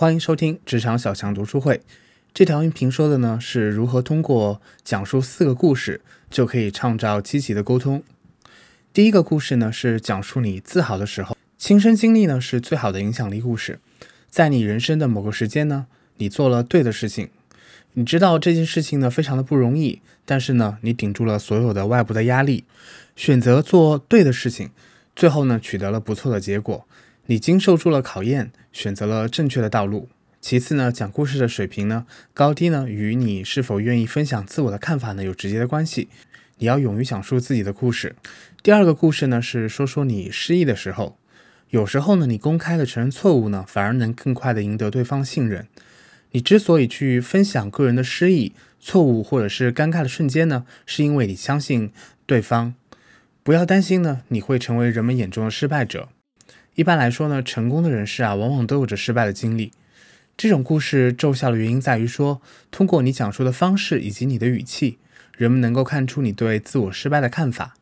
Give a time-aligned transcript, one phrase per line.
[0.00, 1.82] 欢迎收听职场小强读书会。
[2.32, 6.00] 这条音频说的呢是如何通过讲述四个故事
[6.30, 8.02] 就可以创造积极的沟通。
[8.94, 13.78] 第一个故事呢是讲述你自豪的时候，亲身经历呢是最好的影响力故事。
[14.30, 15.86] 在你人生的某个时间呢，
[16.16, 17.28] 你做了对的事情，
[17.92, 22.64] 你知道这件事情呢非常的不容易，但是呢你顶住了所有的外部的压力，
[23.14, 24.70] 选择做对的事情，
[25.14, 26.86] 最后呢取得了不错的结果。
[27.30, 30.08] 你经受住了考验，选择了正确的道路。
[30.40, 36.08] 其次呢，讲故事的水平呢高低呢与你是否愿意分享自我的看法呢有直接的关系。
[36.58, 38.16] 你要勇于讲述自己的故事。
[38.64, 41.16] 第二个故事呢是说说你失意的时候，
[41.68, 45.68] 有时候呢你公开的承认错误呢，反而能更快的赢得对方信任。
[46.32, 51.92] 你之所以去分享个人的失意、错误或者是尴尬的瞬间呢，是因为你相信
[52.26, 52.74] 对方。
[53.44, 56.08] 不要担心呢，你会成为人们眼中的失败者。
[56.80, 59.70] 一般来说呢，成功的人士啊，往往都有着失败的经历。
[60.34, 62.40] 这种故事奏效的原因在于说，
[62.70, 64.96] 通过你讲述的方式以及你的语气。
[65.36, 67.74] 人们能够看出你对自我失败的看法，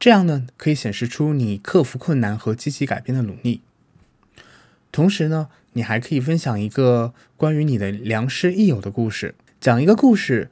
[0.00, 3.60] 这样呢可以显示出你克服困难和积极改变的努力。
[4.90, 10.48] 同时呢，你还可以分享一个关于你的良师益友的故事，讲一个故事，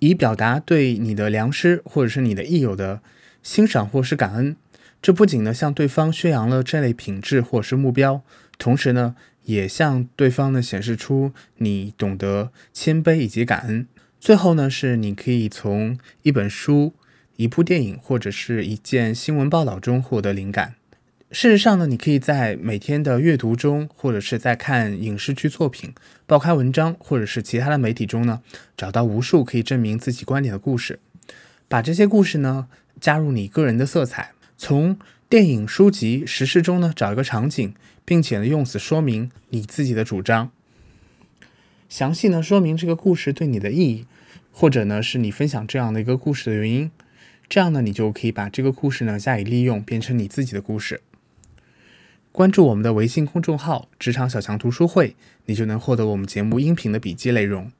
[0.00, 3.00] 以表达对你的良师或者是你的益友的
[3.44, 4.56] 欣赏或是感恩。
[5.04, 8.22] 这不仅呢向对方宣扬了这类品质或是目标，
[8.56, 13.86] 同时呢也向对方呢显示出你懂得谦卑以及感恩。
[14.18, 16.94] 最后呢，是你可以从一本书、
[17.36, 20.76] 一部电影或者是一件新闻报道中获得灵感。
[21.30, 25.92] 事实上呢，你可以在每天的阅读中，或者是在看影视剧作品、
[26.24, 28.40] 报刊文章，或者是其他的媒体中呢，
[28.74, 30.98] 找到无数可以证明自己观点的故事。
[31.68, 32.68] 把这些故事呢，
[32.98, 37.74] 加入你个人的色彩，从电影、书籍、时事中呢，找一个场景，
[38.04, 40.50] 并且呢，用此说明你自己的主张。
[41.88, 44.06] 详细呢说明这个故事对你的意义，
[44.52, 46.90] 或者呢是你分享这样的一个故事的原因，
[47.48, 51.02] 这样呢你就可以把这个故事呢加以利用，变成你自己的故事。
[52.32, 55.14] 关注我们的微信公众号“职场小强读书会”，
[55.46, 57.70] 你就能获得我们节目音频的笔记内容。